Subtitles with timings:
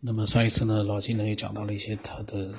[0.00, 2.54] 那么上一次呢，老金呢也讲到了一些他的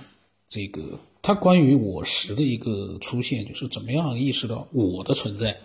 [0.47, 5.57] 这个他关于我时的一个出现，就是怎么样意识到我的存在，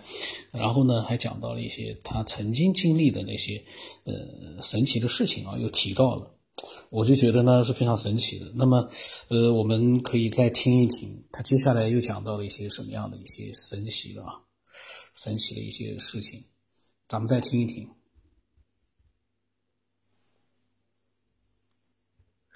[0.52, 3.60] 然后呢还讲到了一些他曾经经历的那些
[4.04, 6.30] 呃神奇的事情啊，又提到了，
[6.90, 8.52] 我就觉得呢是非常神奇的。
[8.54, 8.88] 那么
[9.28, 14.34] 呃我们可以再听一听，他接下来又讲到了一些什么样的一些神奇的啊，
[15.14, 16.44] 神奇的一些事情，
[17.08, 17.88] 咱们再听一听。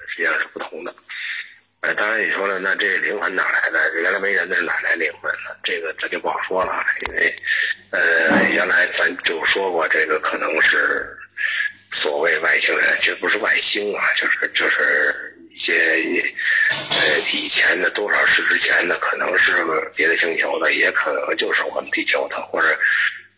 [0.09, 0.93] 实际上是不同的。
[1.81, 4.01] 呃，当然你说了，那这灵魂哪来的？
[4.03, 5.57] 原来没人，那是哪来灵魂呢？
[5.63, 7.33] 这个咱就不好说了，因为
[7.91, 11.17] 呃，原来咱就说过，这个可能是
[11.93, 15.73] 所谓外星人，其实不是外星啊，就是就是一些
[16.91, 19.53] 呃以前的多少世之前的，可能是
[19.95, 22.77] 别的星球的，也可能就是我们地球的，或者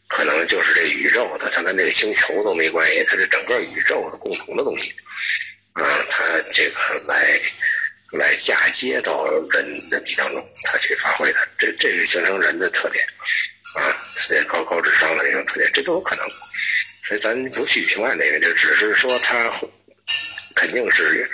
[0.09, 4.95] 可能就是这宇宙的，它跟这个星球都没关系，它是整个宇宙的共同的东西。
[5.73, 7.41] 啊，他这个来
[8.12, 13.05] 来嫁接到人人体当中，他去发挥的，这这个形成人的特点
[13.77, 16.27] 啊，所以高高智商的这种特点，这都有可能。
[17.05, 19.48] 所以咱不去评判那个，就只是说他
[20.56, 21.30] 肯定是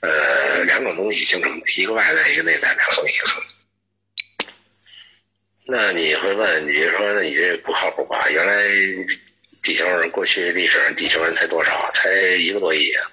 [0.00, 3.42] 呃两种东西形成，一个外在，一个内在两种形成。
[5.66, 8.28] 那你会问，你说你这不靠谱吧？
[8.30, 8.54] 原来。
[9.62, 11.90] 地球人过去历史上地球人才多少？
[11.92, 13.04] 才一个多亿啊，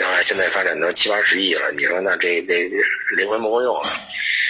[0.00, 0.22] 对吧？
[0.22, 1.70] 现在发展到七八十亿了。
[1.72, 2.70] 你说那这这
[3.18, 4.00] 灵魂不够用啊？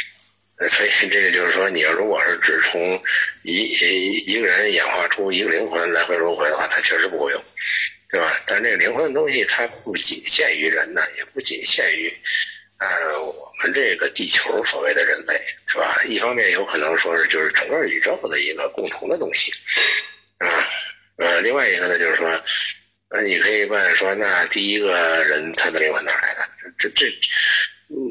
[0.69, 2.81] 所以这个就是说，你要如果是只从
[3.42, 3.65] 一
[4.27, 7.45] 一个人演化出一个灵魂来回轮回的话，它确实不够用，
[8.12, 8.33] 对吧？
[8.47, 12.17] 但这个灵魂的东西，它不仅限于人呢，也不仅限于
[12.79, 15.35] 呃我们这个地球所谓的人类，
[15.67, 16.01] 是吧？
[16.07, 19.51] 一方面有可能说是就是整个宇宙的一个共同的东西
[20.39, 20.47] 啊。
[21.17, 22.31] 呃，另外一个呢，就是说，
[23.12, 26.48] 那，你可以问说，那第一个人他的灵魂哪来的？
[26.78, 27.06] 这这，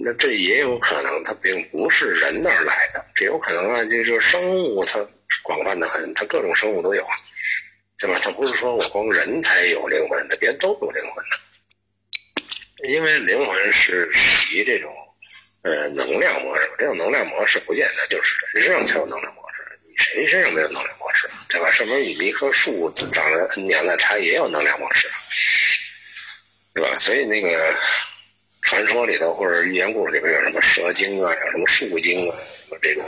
[0.03, 4.99] 那这也有可能，他并不是人那儿来的，这有可能啊，就是生物它
[5.41, 7.07] 广泛的很，它各种生物都有，
[7.97, 8.19] 对吧？
[8.21, 14.93] 它不是说我光人才有灵魂，它别人都有灵魂的，因为灵魂是属于这种
[15.61, 21.29] 呃能量模式，这种能量模式不见得就是人身上才有能量模式，你谁身上没有能量模式？
[21.49, 21.71] 对吧？
[21.71, 25.09] 上面你一棵树长了 N 年了，它也有能量模式，
[26.75, 26.95] 对吧？
[26.99, 27.75] 所以那个
[28.61, 33.01] 传说里头或者寓言故事里边有什么蛇精啊，有什么树精啊，什么这个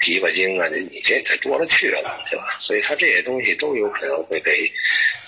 [0.00, 2.56] 琵琶精啊，你你这这多了去了，对吧？
[2.58, 4.66] 所以它这些东西都有可能会被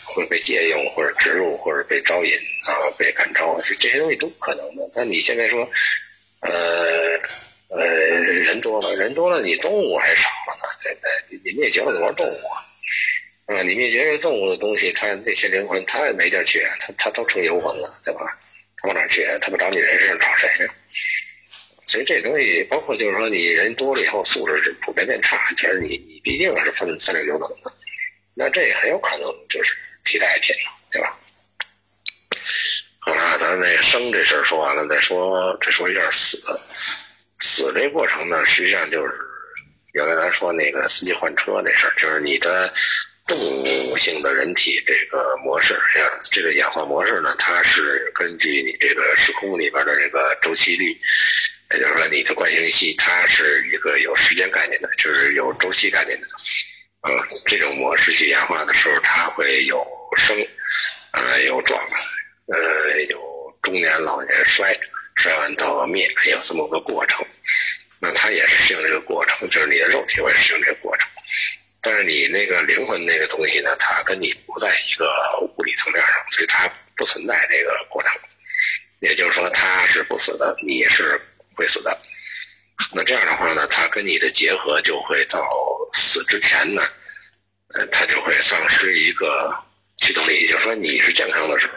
[0.04, 2.32] 会被借用，或者植入，或者被招引
[2.66, 4.82] 啊，被感召，这这些东西都可能的。
[4.94, 5.68] 那你现在说，
[6.40, 7.20] 呃。
[7.68, 10.28] 呃，人多了，人多了，你动物还少
[10.66, 11.52] 了呢，对不对？
[11.52, 12.58] 你灭绝了多少动物啊？
[13.46, 18.20] 啊，你灭绝这动物的东西，它那些灵魂，它也没地儿去，它它都成游魂了，对吧？
[18.78, 19.24] 它往哪去？
[19.40, 20.74] 它不找你人身上找谁呀？
[21.84, 27.72] 所以这东西，包括就是说，你人多了以后，素质普遍变差，其实你你必定是分三六九等的，
[28.34, 30.54] 那这也很有可能就是替代品，
[30.90, 31.16] 对吧？
[32.98, 36.36] 好了，咱那生这事儿说完了，再说再说一下死。
[37.38, 39.12] 死这过程呢，实际上就是
[39.96, 42.70] 原来咱说那个司机换车那事儿，就是你的
[43.26, 43.34] 动
[43.88, 50.94] 物性的人体这个模式，像这个演化模式呢，它是根据你这个时空里边的这个周期率，
[51.70, 56.26] 也就是说你的惯性系，它是一个有时间概念的，就是有周期概念的。
[57.08, 59.82] 嗯，这种模式去演化的时候，它会有
[60.14, 60.36] 生，
[61.12, 61.80] 呃，有壮，
[62.48, 63.18] 呃，有
[63.62, 64.78] 中年、老年、衰。
[65.18, 67.26] 衰完到灭，有这么个过程，
[67.98, 71.08] 那它也是适应这个过程，就是你的肉体会适应这个过程，
[71.80, 75.08] 但是你那个灵魂那个东西呢，它跟你不在一个
[75.56, 78.12] 物理层面上，所以它不存在这个过程，
[79.00, 81.20] 也就是说它是不死的，你是
[81.54, 81.98] 会死的，
[82.92, 85.48] 那这样的话呢，它跟你的结合就会到
[85.94, 86.82] 死之前呢，
[87.74, 89.56] 呃，它就会丧失一个
[89.96, 91.72] 驱动力，也就是说你是健康的时候。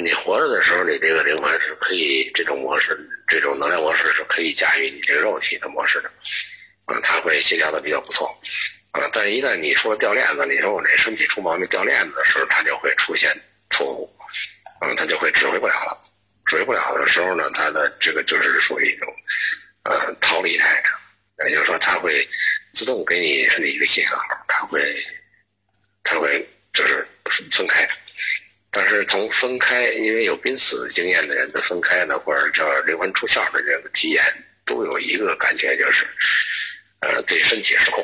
[0.00, 2.98] 你活着的时候，你这个灵魂是可以这种模式，
[3.32, 6.12] 这种能量模式是可以驾驭你这肉体的模式的，
[6.84, 8.28] 啊，它会协调的比较不错，
[8.90, 13.34] 啊，但一旦你说掉链子，你说我这身体出毛病掉链子的时候，它就会出现
[13.70, 14.06] 错误，
[14.80, 16.02] 啊，它就会指挥不了了，
[16.44, 19.08] 指挥不了的时候呢，它的这个就是属于一种
[19.84, 20.82] 呃逃离态，
[21.48, 22.28] 也就是说，它会
[22.74, 24.78] 自动给你身体一个信号，它会
[26.04, 27.08] 它会就是
[27.50, 27.88] 分开。
[28.74, 34.24] 但是从分开，因为有濒死经验的人的分开呢，或者叫灵魂出窍的这个体验，
[34.64, 36.06] 都有一个感觉，就是，
[37.00, 38.02] 呃，对身体失控，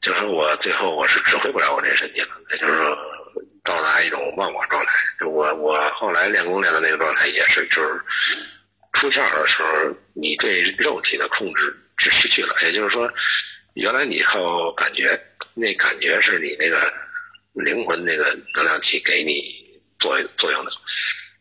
[0.00, 2.98] 就是我最后我是指挥不了我这身体了，也就是说
[3.62, 8.00] 到达一种忘我状态，就我我后来练功练的那个状态也是，就是
[8.92, 9.68] 出窍的时候，
[10.14, 12.56] 你对肉体的控制是失去了。
[12.62, 13.08] 也就是说，
[13.74, 15.16] 原来你靠感觉，
[15.54, 16.92] 那感觉是你那个
[17.58, 18.24] 灵魂那个
[18.54, 19.54] 能量体给你
[19.98, 20.72] 作作用的。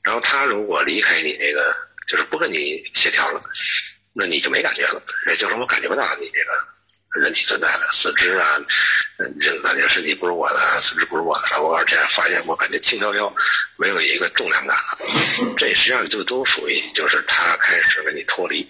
[0.03, 1.75] 然后他如果离开你那个，
[2.07, 3.41] 就是不跟你协调了，
[4.13, 5.01] 那你就没感觉了。
[5.27, 6.77] 也就是，我感觉不到你这个。
[7.21, 8.59] 人体存在的四肢啊，
[9.39, 11.63] 这个感觉身体不是我的，四肢不是我的了。
[11.63, 13.33] 我这样发现，我感觉轻飘飘，
[13.77, 14.97] 没有一个重量感了。
[15.57, 18.69] 这实际上就都属于，就是他开始跟你脱离，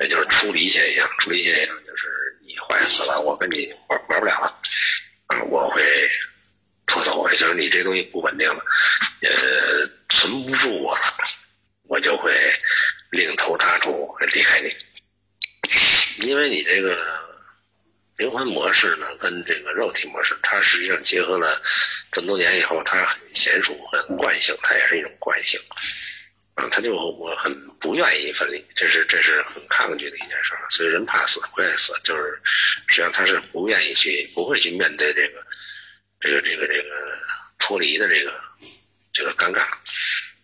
[0.00, 1.08] 也就是出离现象。
[1.18, 2.04] 出离现象就是
[2.44, 4.58] 你坏死了，我跟你玩玩不了了，
[5.48, 5.82] 我会
[6.96, 7.28] 我走。
[7.30, 8.64] 也就是你这东西不稳定了，
[9.22, 11.14] 呃，存不住我了，
[11.88, 12.32] 我就会
[13.10, 17.24] 另投他处，离开你，因为你这个。
[18.18, 21.60] 灵魂模式呢，跟这个肉体模式，它实际上结合了
[22.10, 25.60] 这么多年以后，它很娴熟、很惯性，它也是一种惯性。
[26.54, 30.64] 啊，他就我很不愿意分离，这是这是很抗拒的一件事儿。
[30.70, 32.40] 所以人怕死不愿意死，就是
[32.88, 35.45] 实际上他是不愿意去，不会去面对这个
[36.20, 37.18] 这个这个这个
[37.58, 38.40] 脱离的这个
[39.12, 39.60] 这个尴尬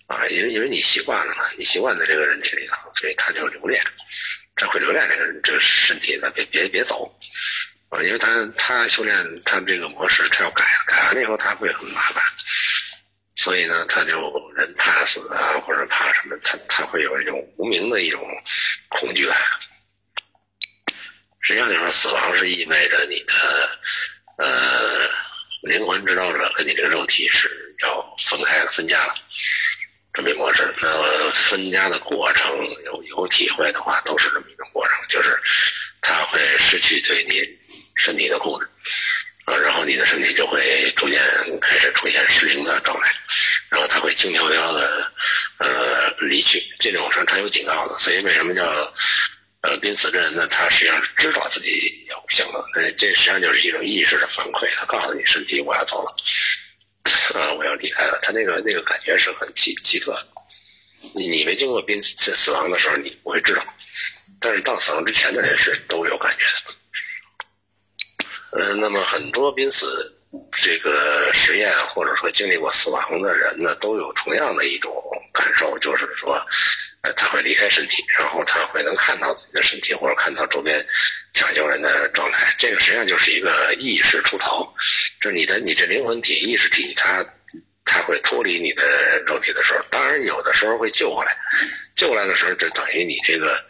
[0.06, 3.82] 啊，因为因为你习惯了嘛，你习惯在这个人体里头，所以他就留恋。
[4.54, 7.10] 他会留恋这个这个身体，的别别别走，
[7.88, 12.22] 啊，因为他他修炼他这个模式，他要改改完了以后他会很麻烦，
[13.34, 18.22] 所以呢，他就人怕死啊，或者怕什么，他他会有一种无名的一种
[18.88, 19.36] 恐惧感。
[21.40, 23.78] 实际上，就说死亡是意味着你的
[24.36, 25.08] 呃
[25.62, 27.48] 灵魂指导者跟你这个肉体是
[27.82, 29.14] 要分开了、分家了。
[30.12, 32.54] 这么一模式，那分家的过程
[32.84, 35.40] 有有体会的话，都是这么一个过程，就是
[36.02, 37.48] 他会失去对你
[37.94, 38.68] 身体的控制，
[39.46, 41.18] 啊，然后你的身体就会逐渐
[41.62, 43.10] 开始出现失灵的状态，
[43.70, 45.12] 然后他会轻飘飘的
[45.56, 46.62] 呃离去。
[46.78, 48.66] 这种是他有警告的，所以为什么叫
[49.62, 50.46] 呃濒死的人呢？
[50.48, 56.14] 他实际上是知道自己要不行了，呃，这实际上就是一种意识的反馈，他告诉你身体我要走了。
[57.34, 57.52] 啊！
[57.54, 60.26] 我要离开了，他那个那个感觉是很奇奇特的。
[61.14, 63.64] 你你没经过濒死死亡的时候，你不会知道。
[64.38, 66.74] 但是到死亡之前的人是都有感觉的。
[68.58, 69.86] 嗯，那么很多濒死
[70.52, 74.92] 这个实验或者说经历过死亡的人呢，都有同样的一种
[75.32, 76.38] 感受，就是说。
[77.02, 80.86] 呃，他会离开身体，然后他会能看到自己的身体，或者看到周边
[81.32, 82.54] 抢救人的状态。
[82.56, 84.72] 这个实际上就是一个意识出逃，
[85.20, 87.24] 就是你的你这灵魂体、意识体，它
[87.84, 91.36] 它会脱离你的肉体的时候，当然有的时候会救过来。
[91.96, 93.60] 救过来的时候，就等于你这个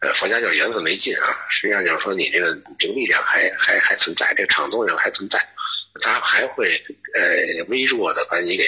[0.00, 1.36] 呃，佛家叫缘分没尽啊。
[1.50, 5.38] 实际上就是说，你这个这个力量还还还存在，这个场作用还存在，
[6.00, 6.72] 它还会
[7.14, 8.64] 呃微弱的把你给。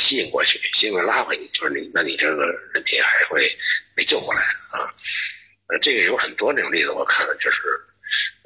[0.00, 3.56] 吸引过去，吸引拉回你，就是你，那你这个人体还会
[3.94, 4.88] 被救过来啊？
[5.68, 7.58] 呃，这个有很多这种例子，我看了，就是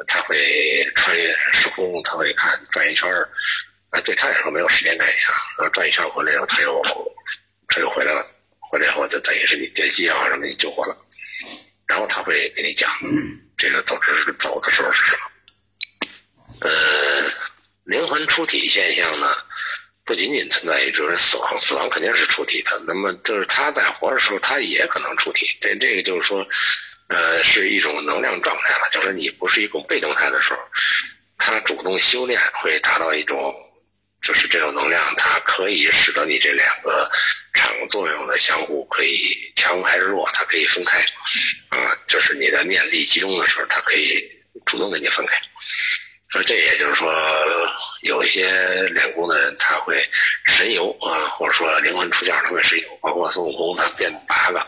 [0.06, 3.26] 他会穿越时空，他会看转一圈儿，
[3.90, 5.16] 啊，对他来说没有时间概念
[5.58, 6.82] 啊，转一圈回来以后，他又
[7.68, 8.30] 他又回来了，
[8.60, 10.94] 回来以后就等于是你电击啊什么你救活了，
[11.86, 12.90] 然后他会给你讲
[13.56, 15.20] 这个走是走的时候是什么？
[16.60, 17.32] 呃，
[17.84, 19.34] 灵魂出体现象呢？
[20.04, 22.82] 不仅仅存在于就是死亡，死亡肯定是出体的。
[22.86, 25.46] 那么就是他在活的时候，他也可能出体。
[25.60, 26.46] 这这个就是说，
[27.08, 28.88] 呃，是一种能量状态了。
[28.92, 30.58] 就是你不是一种被动态的时候，
[31.38, 33.54] 他主动修炼会达到一种，
[34.20, 37.10] 就是这种能量，它可以使得你这两个
[37.54, 40.98] 场作用的相互可以强还是弱，它可以分开。
[41.70, 44.22] 啊，就是你的念力集中的时候，它可以
[44.66, 45.40] 主动跟你分开。
[46.34, 47.14] 所以这也就是说。
[48.02, 48.52] 有一些
[48.90, 50.06] 练功的人，他会
[50.44, 52.88] 神游啊，或者说灵魂出窍，他会神游。
[53.00, 54.60] 包括孙悟空，他变八个，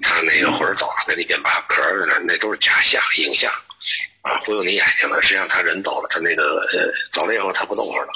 [0.00, 3.50] 他那个魂走了，给你变八个壳在那，那都是假象、影像
[4.20, 5.20] 啊，忽悠你眼睛的。
[5.20, 8.10] 实际上他人走了，他那个呃走了以后他不动会了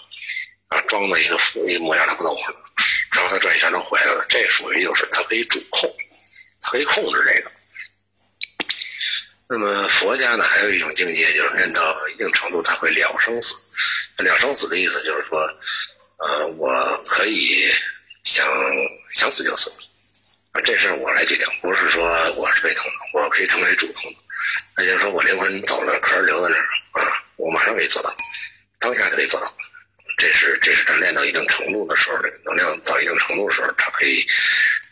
[0.69, 2.61] 啊，装的一个一个模样他不动会了，
[3.17, 4.25] 然后他转一圈就回来了。
[4.29, 5.93] 这属于就是他可以主控，
[6.63, 7.51] 他可以控制这个。
[9.49, 13.55] 那么佛家呢，还有一种境界，就是练到一定程度，他会了生死。
[14.19, 15.39] 了生死的意思就是说，
[16.17, 17.71] 呃，我可以
[18.25, 18.45] 想
[19.15, 19.71] 想死就死，
[20.53, 24.19] 啊，这事儿我来决定，不是说我是被动的，我可以成为主动的。
[24.77, 28.13] 那就是说我灵魂走了，壳留在那儿啊，我马上可以做到，
[28.81, 29.55] 当下可以做到。
[30.17, 34.27] 这是这是他练到一定程度的时候，这个能量到一定程度的时候，他可以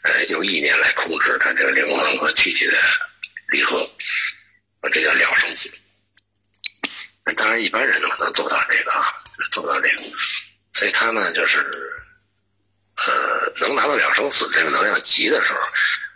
[0.03, 2.75] 呃由意念来控制他这个灵魂和躯体的
[3.49, 3.89] 离合，
[4.91, 5.71] 这叫了生死。
[7.37, 9.07] 当然，一般人可能做不到这个啊，
[9.51, 10.03] 做不到这个，
[10.75, 11.59] 所以他呢就是，
[13.07, 15.59] 呃，能达到两生死这个能量级的时候，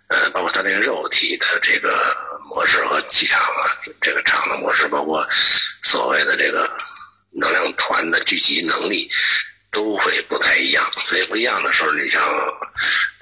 [0.08, 5.26] 呃，包括他这个肉体的这个模式和气场啊，这个场的模式，包括
[5.82, 6.70] 所谓的这个
[7.32, 9.10] 能量团的聚集能力。
[9.70, 12.22] 都会不太一样，所以不一样的时候，你像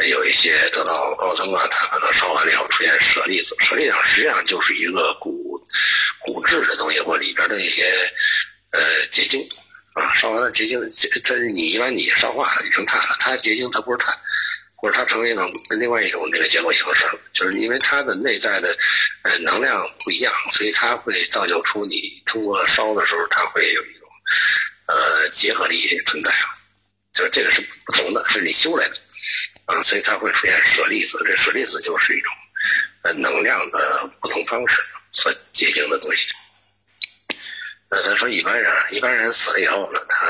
[0.08, 5.60] 有一些得到高僧啊，他可能烧完了以后出现舍利子，舍利子实际上就是一个骨
[6.20, 7.90] 骨质的东西或里边的一些
[8.70, 9.46] 呃结晶
[9.94, 10.80] 啊，烧完了结晶，
[11.24, 14.16] 它你一般你烧化了，你成碳了，它结晶它不是碳，
[14.76, 18.68] 或者它成为一种另外一种这个结构形式，就是因为它的内在的
[19.22, 24.06] 呃能量不一样，所以它会造就出你通过烧的时候，它会有一种。
[24.86, 26.52] 呃，结合力存在啊，
[27.12, 28.96] 就是这个是不同的，是你修来的
[29.66, 31.20] 啊，所以才会出现舍利子。
[31.26, 32.32] 这舍利子就是一种
[33.02, 36.26] 呃能量的不同方式所结晶的东西。
[37.90, 40.26] 那咱说一般人，一般人死了以后呢，他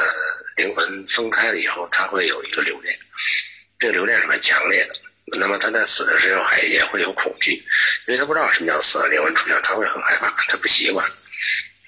[0.56, 2.98] 灵魂分开了以后，他会有一个留恋，
[3.78, 4.94] 这个留恋是很强烈的。
[5.38, 7.52] 那么他在死的时候还也会有恐惧，
[8.06, 11.06] 因为他不知道什么叫死，灵魂出现他会很害怕，他不习惯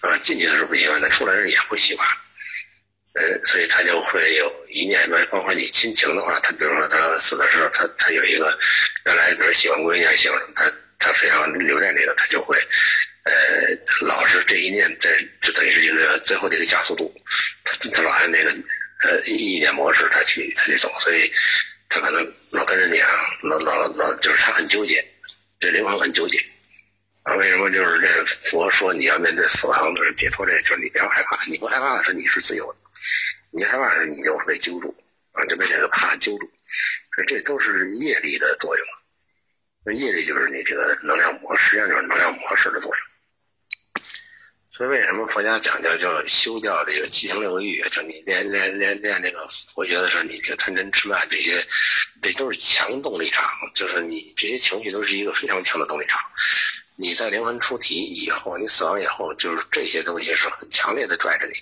[0.00, 2.06] 啊，进去的时候不习惯，他出来时也不习惯。
[3.18, 8.56] 呃，所以他就会有一念，包括你亲情的话，他比如说他死的时候，他他有一个
[9.06, 12.56] 原来比如喜欢闺女啊，喜欢什么，他他非常留恋这个，他就会
[13.24, 13.32] 呃
[14.06, 15.10] 老是这一念在，
[15.40, 17.12] 就等于是一个最后的一个加速度，
[17.64, 18.50] 他他老按那个
[19.02, 21.32] 呃意念模式他去他去走，所以
[21.88, 23.10] 他可能老跟着你啊，
[23.42, 25.04] 老老老就是他很纠结，
[25.58, 26.38] 这灵魂很纠结
[27.24, 27.34] 啊。
[27.34, 32.78] 为什么就是这佛说你要面对死亡的解脱，这就是你不要害怕，你不害怕的时候你是自由的。
[33.50, 34.94] 你害怕，你就被揪住
[35.32, 36.50] 啊，就被这个怕揪住，
[37.14, 38.86] 所以这都是业力的作用。
[39.96, 44.04] 业力就是你这个能量模，实际上就是能量模式的作用。
[44.70, 47.82] 所以为什么佛家讲究叫修掉这个七情六欲？
[47.88, 51.66] 就你练练练练那个佛学的时候，你这个贪嗔痴慢这些，
[52.20, 56.20] 这都是强动力场，就是你这些情绪都是一个非常强的动力场。
[56.96, 61.54] 你在灵魂出体以后，你死亡以后，就是这些东西是很强烈的拽着你。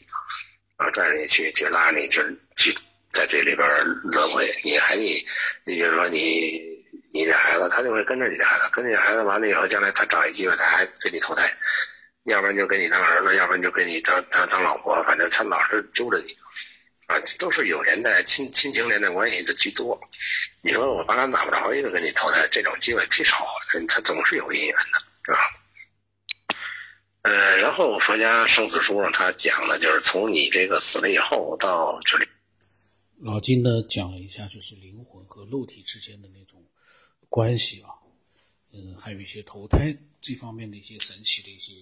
[0.77, 2.23] 啊，拽着你去，去拉你，就
[2.55, 2.77] 去
[3.11, 3.67] 在这里边
[4.03, 4.55] 轮回。
[4.63, 5.25] 你还得，
[5.65, 6.61] 你比如说你，
[7.13, 11.51] 你这孩子，他就会跟着你的孩子，跟着你孩子完了以后，将来他找一机会，他还给你投胎，
[12.25, 16.37] 要不然就给你当儿子，要不然就给你当当当老婆，反正他老是揪着你，
[17.07, 19.99] 啊，都是有连带亲亲情连带关系的居多。
[20.61, 23.47] 你说我八竿打不着一个给你投胎，这种机会忒少，
[23.89, 25.39] 他总是有姻缘的，是吧？
[27.27, 32.29] 呃，然后佛家生死书上他讲的就是从你这个死了以后到这里，
[33.19, 36.65] 老金呢讲了一下，就是灵魂和肉体之间的那种
[37.29, 37.91] 关系啊，
[38.73, 41.73] 嗯，还有一些投胎这方面的一些神奇的一些，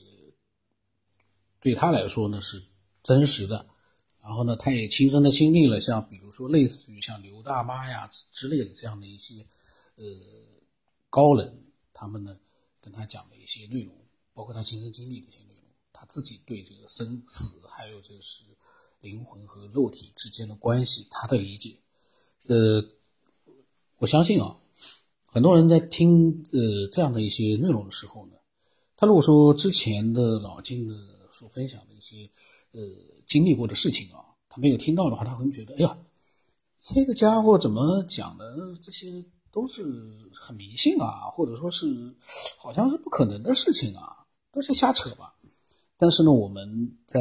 [1.60, 2.62] 对他来说呢是
[3.02, 3.66] 真实的，
[4.22, 9.44] 然后呢他也亲身的经历了，像比如说类似于像刘大妈呀之类的这样的一些
[9.96, 10.04] 呃
[11.10, 11.54] 高人，
[11.92, 12.34] 他们呢
[12.80, 13.94] 跟他讲的一些内容。
[14.35, 15.62] 包括他亲身经历的一些内容，
[15.93, 18.45] 他自己对这个生死，还有就是
[19.00, 21.76] 灵魂和肉体之间的关系，他的理解，
[22.49, 22.85] 呃，
[23.99, 24.57] 我相信啊，
[25.25, 28.33] 很多人在听呃这样的一些内容的时候呢，
[28.97, 30.95] 他如果说之前的老金的
[31.33, 32.29] 所分享的一些
[32.73, 32.81] 呃
[33.26, 35.97] 经历过的事情啊，他没有听到的话，他会觉得，哎呀，
[36.79, 39.85] 这个家伙怎么讲的这些都是
[40.33, 42.12] 很迷信啊，或者说是
[42.59, 44.24] 好像是不可能的事情啊。
[44.54, 45.34] 都是瞎扯吧，
[45.99, 47.20] 但是呢，我们在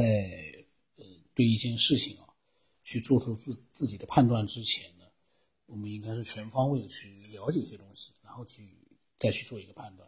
[0.97, 2.29] 呃对一件事情啊
[2.83, 5.05] 去做出自自己的判断之前呢，
[5.65, 8.77] 我们应该是全方位的去了解一些东西，然后去
[9.17, 10.07] 再去做一个判断。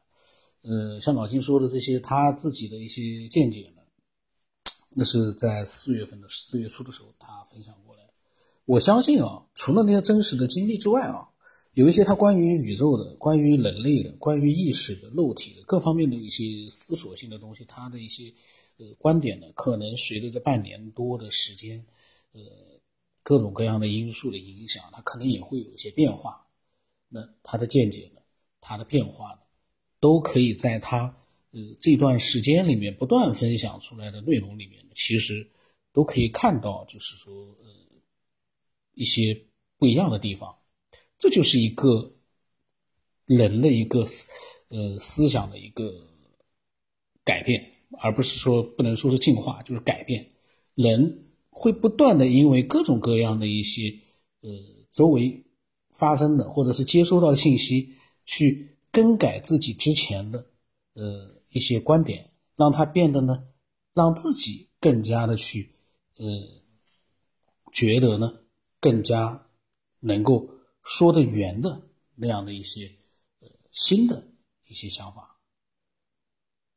[0.61, 3.81] 呃，像老金说的这些他自己的一些见解呢，
[4.91, 8.03] 那是在四月份的四月初的时候他分享过来。
[8.65, 11.29] 我相信啊，除了那些真实的经历之外啊。
[11.75, 18.33] 有一些他关于宇宙的、关于人类的、关于意识的、肉体的各方面的一些思索性的东西，他的一些
[18.77, 21.85] 呃观点呢，可能随着这半年多的时间，
[22.31, 22.41] 呃，
[23.21, 26.47] 各种各样的因素的影响，他可能也会有一些变化。
[27.09, 28.21] 那他的见解呢，
[28.61, 29.39] 他的变化呢，
[29.99, 31.13] 都可以在他
[31.51, 35.45] 呃这段时间里面不断分享出来的内容里面，其实
[35.91, 37.67] 都可以看到，就是说呃
[38.93, 39.37] 一些
[39.77, 40.55] 不一样的地方。
[41.25, 42.13] 这就是一个
[43.25, 44.05] 人的一个
[44.67, 45.91] 呃思想的一个
[47.23, 47.65] 改变，
[47.97, 50.23] 而不是说不能说是进化，就是改变。
[50.75, 53.91] 人会不断的因为各种各样的一些
[54.41, 54.51] 呃
[54.91, 55.43] 周围
[55.93, 57.91] 发生的或者是接收到的信息，
[58.25, 60.45] 去更改自己之前的
[60.93, 63.47] 呃一些观点，让它变得呢，
[63.95, 65.71] 让自己更加的去
[66.17, 66.23] 呃
[67.73, 68.31] 觉得呢
[68.79, 69.47] 更加
[70.01, 70.47] 能够。
[70.85, 71.81] 说的圆的
[72.15, 72.89] 那样的一些
[73.41, 74.25] 呃新的
[74.67, 75.37] 一些想法，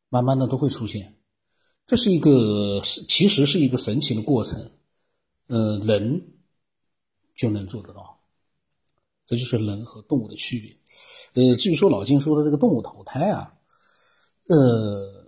[0.09, 1.15] 慢慢的都会出现。
[1.87, 4.71] 这是一个是其实是一个神奇的过程，
[5.47, 6.23] 呃，人
[7.35, 8.19] 就能做得到，
[9.25, 10.77] 这就是人和动物的区别。
[11.35, 13.55] 呃，至于说老金说的这个动物投胎啊，
[14.49, 15.25] 呃，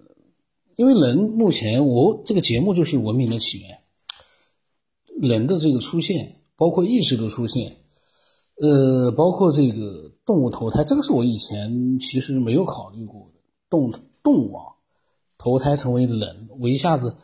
[0.76, 3.82] 因为人目前我这个节目就是文明的起源，
[5.22, 7.79] 人的这个出现，包括意识的出现，
[8.60, 13.90] 呃，包括这个动物投胎，这个是我以前其实没有考虑过的动
[14.22, 14.64] 动物啊。
[15.42, 17.14] 投胎成为人，我一下子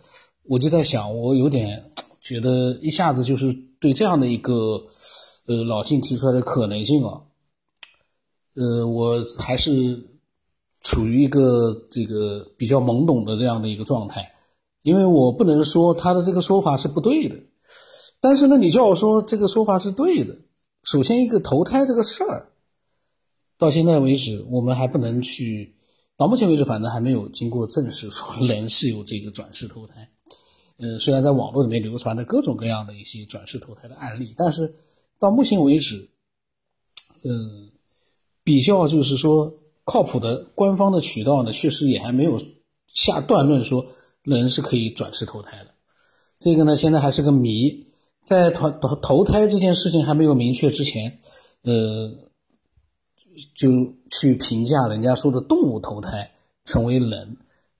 [0.44, 1.84] 我就在想，我有点
[2.18, 4.82] 觉得一下子就是对这样的一个
[5.44, 7.20] 呃老晋提出来的可能性啊，
[8.54, 10.02] 呃，我还是
[10.80, 14.32] 处于一个这个比较懵懂的这样的一个状态，
[14.80, 17.36] 因为我不能说他的这个说法是不对的，
[18.18, 20.34] 但是呢，你叫我说这个说法是对的，
[20.86, 22.48] 首先一个投胎这个事儿，
[23.58, 25.74] 到现在为止我们还不能去。
[26.16, 30.08] 到目前为止，反正还没有经过证实说人是有这个转世投胎。
[30.78, 34.72] 呃，虽然在网络里面流传的各种各样的一些转世投胎的案例，但是
[35.18, 36.08] 到目前为止，
[37.22, 37.68] 呃，
[38.44, 39.52] 比较就是说
[39.84, 42.40] 靠谱的官方的渠道呢，确实也还没有
[42.86, 43.84] 下断论说
[44.22, 45.74] 人是可以转世投胎的。
[46.38, 47.85] 这个呢，现在还是个谜。
[48.26, 51.18] 在投投投胎这件事情还没有明确之前，
[51.62, 52.12] 呃。
[53.54, 53.68] 就
[54.10, 56.30] 去评价人家说的动物投胎
[56.64, 57.36] 成为人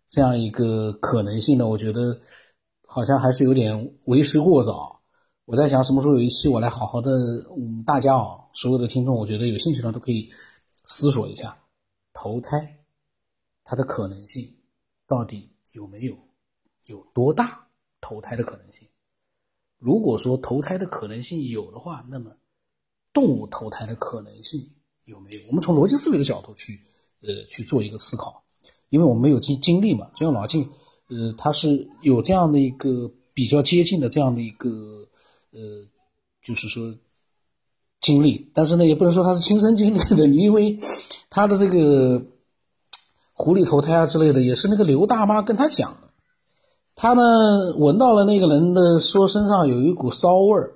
[0.07, 1.67] 这样一个可能性呢？
[1.67, 2.21] 我觉得
[2.87, 5.01] 好像还是有点为时过早。
[5.47, 7.11] 我在想什么时候有一期我来好好的，
[7.57, 10.29] 嗯，大家啊，所有的听众，我觉得有兴趣的都可以
[10.85, 11.57] 思索一下，
[12.13, 12.81] 投胎
[13.65, 14.47] 它的可能性
[15.07, 16.15] 到底有没有，
[16.85, 17.67] 有多大
[18.03, 18.87] 投胎的可能性？
[19.79, 22.31] 如果说投胎的可能性有的话，那么
[23.13, 24.71] 动物投胎的可能性？
[25.05, 25.41] 有没有？
[25.47, 26.81] 我们从逻辑思维的角度去，
[27.23, 28.43] 呃，去做一个思考，
[28.89, 30.11] 因为我们没有经经历嘛。
[30.17, 30.69] 就像老晋，
[31.09, 34.69] 呃，他是有这样的一个比较接近的这样的一个，
[35.53, 35.61] 呃，
[36.43, 36.93] 就是说
[38.01, 40.77] 经历，但是呢，也不能说他是亲身经历的，因为
[41.31, 42.25] 他的这个
[43.33, 46.06] 狐狸投胎啊之类的，也是那个刘大妈跟他讲的。
[46.97, 50.73] 他呢，闻到了那个人的说身上有一股骚味儿，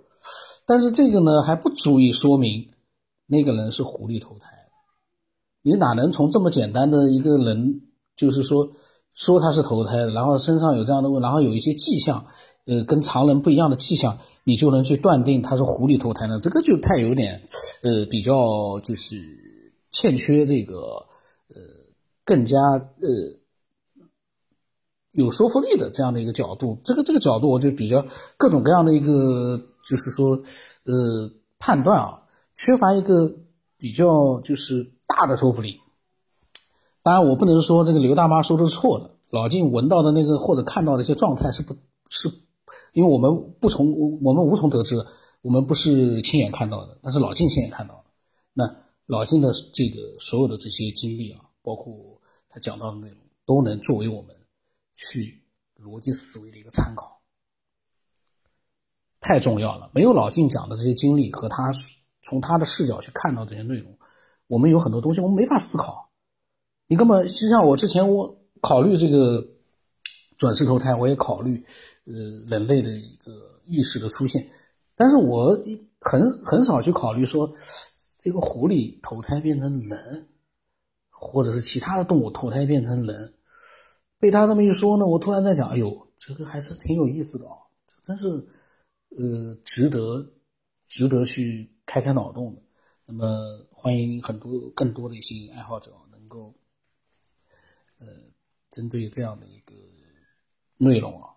[0.66, 2.68] 但是这个呢，还不足以说明。
[3.26, 4.48] 那个人是狐狸投胎，
[5.62, 7.80] 你哪能从这么简单的一个人，
[8.16, 8.68] 就是说
[9.14, 12.26] 说他是投胎的，然后身上有这样的问，然后有一些迹象，
[12.66, 16.40] 呃，跟常人不一样的迹象，你就能去断定他是狐狸投胎呢？
[16.42, 17.40] 这个就太有点，
[17.82, 19.16] 呃，比较就是
[19.92, 20.74] 欠缺这个，
[21.54, 21.56] 呃，
[22.24, 23.08] 更加呃
[25.12, 26.78] 有说服力的这样的一个角度。
[26.84, 28.04] 这个这个角度，我就比较
[28.36, 30.40] 各种各样的一个，就是说，
[30.84, 32.16] 呃，判断啊。
[32.56, 33.32] 缺乏一个
[33.78, 35.80] 比较就是大的说服力。
[37.02, 39.10] 当然，我不能说这个刘大妈说的是错的。
[39.30, 41.74] 老晋闻到的那个或者看到的一些状态是不，
[42.10, 42.28] 是，
[42.92, 45.02] 因为我们不从我们无从得知，
[45.40, 48.02] 我们不是亲眼看到的，但是老晋亲眼看到了。
[48.52, 48.70] 那
[49.06, 51.94] 老晋的这个所有的这些经历啊，包括
[52.50, 54.36] 他讲到的内容，都能作为我们
[55.08, 55.42] 去
[55.76, 57.20] 逻辑思维的一个参考。
[59.20, 61.72] 太重要了，没有老晋讲的这些经历和他。
[62.22, 63.98] 从他的视角去看到这些内容，
[64.46, 66.10] 我们有很多东西我们没法思考。
[66.86, 69.42] 你根本就像我之前我考虑这个
[70.36, 71.64] 转世投胎，我也考虑
[72.04, 72.12] 呃
[72.46, 74.46] 人类的一个意识的出现，
[74.94, 75.58] 但是我
[75.98, 77.50] 很很少去考虑说
[78.18, 80.28] 这个狐狸投胎变成人，
[81.08, 83.34] 或者是其他的动物投胎变成人。
[84.20, 87.56] 被他这么一说呢，我突然在想，哎呦，这个还是挺有意思的啊，
[87.88, 88.28] 这真是
[89.08, 90.24] 呃值得
[90.86, 91.68] 值得去。
[91.86, 92.62] 开开脑洞的，
[93.04, 96.54] 那么欢迎很多更多的一些爱好者能够，
[97.98, 98.06] 呃，
[98.70, 99.74] 针对这样的一个
[100.76, 101.34] 内容啊，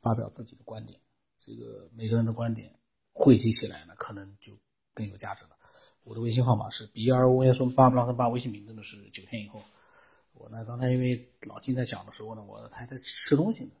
[0.00, 0.98] 发表自己的观点。
[1.38, 2.74] 这个每个人的观点
[3.12, 4.52] 汇集起来呢，可能就
[4.92, 5.50] 更有价值了。
[6.02, 9.60] 我的微信号码是 b r o s 八八八，微信名字呢是九天以后。
[10.38, 13.72] 我呢刚才因为老金在讲的时候呢，我还在吃东西呢，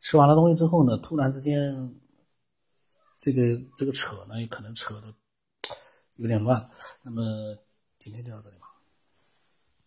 [0.00, 1.94] 吃完了东西之后呢，突然之间，
[3.18, 5.14] 这个这个扯呢，可能扯的。
[6.16, 6.70] 有点乱，
[7.02, 7.22] 那么
[7.98, 8.66] 今天就到这里吧。